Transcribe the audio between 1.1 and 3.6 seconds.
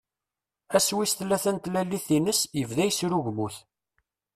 tlata n tlalit-ines, yebda yesrugmut.